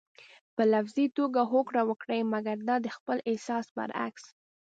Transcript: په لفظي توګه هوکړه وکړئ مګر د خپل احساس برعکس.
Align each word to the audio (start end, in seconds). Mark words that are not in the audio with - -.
په 0.55 0.63
لفظي 0.73 1.07
توګه 1.17 1.41
هوکړه 1.51 1.81
وکړئ 1.89 2.21
مګر 2.33 2.57
د 2.81 2.87
خپل 2.97 3.17
احساس 3.29 3.65
برعکس. 3.77 4.23